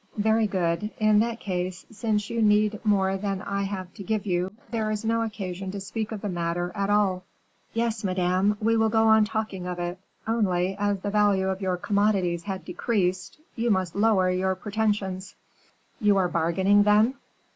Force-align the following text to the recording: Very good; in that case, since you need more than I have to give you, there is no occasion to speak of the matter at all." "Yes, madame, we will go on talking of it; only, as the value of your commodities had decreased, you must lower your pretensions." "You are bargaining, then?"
Very 0.17 0.47
good; 0.47 0.89
in 0.97 1.19
that 1.19 1.39
case, 1.39 1.85
since 1.91 2.27
you 2.31 2.41
need 2.41 2.83
more 2.83 3.17
than 3.17 3.43
I 3.43 3.61
have 3.61 3.93
to 3.93 4.03
give 4.03 4.25
you, 4.25 4.51
there 4.71 4.89
is 4.89 5.05
no 5.05 5.21
occasion 5.21 5.69
to 5.69 5.79
speak 5.79 6.11
of 6.11 6.21
the 6.21 6.27
matter 6.27 6.71
at 6.73 6.89
all." 6.89 7.23
"Yes, 7.75 8.03
madame, 8.03 8.57
we 8.59 8.75
will 8.75 8.89
go 8.89 9.03
on 9.03 9.25
talking 9.25 9.67
of 9.67 9.77
it; 9.77 9.99
only, 10.27 10.75
as 10.79 11.01
the 11.01 11.11
value 11.11 11.49
of 11.49 11.61
your 11.61 11.77
commodities 11.77 12.41
had 12.45 12.65
decreased, 12.65 13.37
you 13.55 13.69
must 13.69 13.95
lower 13.95 14.31
your 14.31 14.55
pretensions." 14.55 15.35
"You 15.99 16.17
are 16.17 16.27
bargaining, 16.27 16.81
then?" 16.81 17.13